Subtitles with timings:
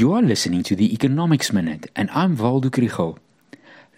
[0.00, 3.18] You are listening to the Economics Minute, and I'm Waldo Krugell.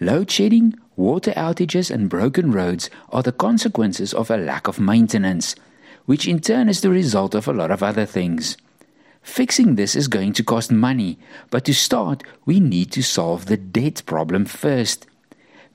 [0.01, 5.55] Load shedding, water outages, and broken roads are the consequences of a lack of maintenance,
[6.05, 8.57] which in turn is the result of a lot of other things.
[9.21, 11.17] Fixing this is going to cost money,
[11.49, 15.07] but to start, we need to solve the debt problem first.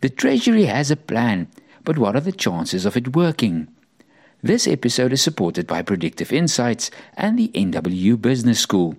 [0.02, 1.48] The Treasury has a plan,
[1.84, 3.68] but what are the chances of it working?
[4.42, 8.94] This episode is supported by Predictive Insights and the NWU Business School.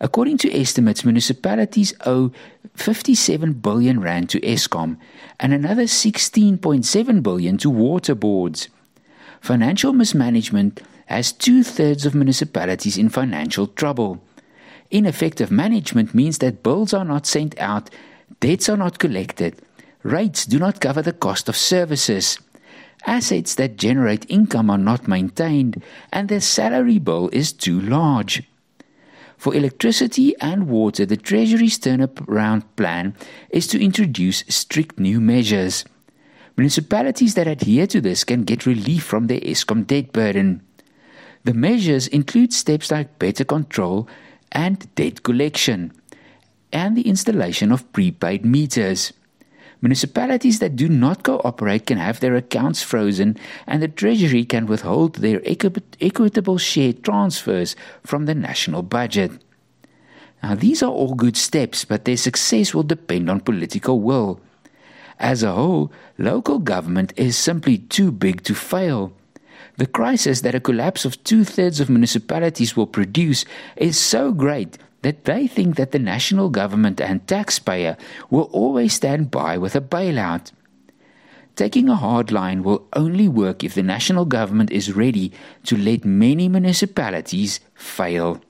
[0.00, 2.32] According to estimates, municipalities owe
[2.74, 4.98] 57 billion rand to Eskom
[5.40, 8.68] and another 16.7 billion to water boards.
[9.40, 14.20] Financial mismanagement has two thirds of municipalities in financial trouble.
[14.90, 17.90] Ineffective management means that bills are not sent out,
[18.40, 19.60] debts are not collected,
[20.02, 22.38] rates do not cover the cost of services,
[23.06, 25.82] assets that generate income are not maintained,
[26.12, 28.42] and the salary bill is too large.
[29.36, 33.14] For electricity and water, the Treasury's turnaround plan
[33.50, 35.84] is to introduce strict new measures.
[36.56, 40.62] Municipalities that adhere to this can get relief from their Eskom debt burden.
[41.44, 44.08] The measures include steps like better control
[44.52, 45.92] and debt collection,
[46.72, 49.12] and the installation of prepaid meters.
[49.82, 55.16] Municipalities that do not cooperate can have their accounts frozen, and the Treasury can withhold
[55.16, 59.32] their equitable share transfers from the national budget.
[60.42, 64.40] Now, these are all good steps, but their success will depend on political will.
[65.18, 69.12] As a whole, local government is simply too big to fail.
[69.76, 73.44] The crisis that a collapse of two thirds of municipalities will produce
[73.76, 77.96] is so great that they think that the national government and taxpayer
[78.28, 80.50] will always stand by with a bailout.
[81.54, 85.30] Taking a hard line will only work if the national government is ready
[85.62, 88.40] to let many municipalities fail.